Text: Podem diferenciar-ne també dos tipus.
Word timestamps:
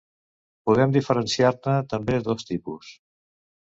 Podem 0.69 0.95
diferenciar-ne 0.95 1.79
també 1.95 2.19
dos 2.31 2.53
tipus. 2.53 2.95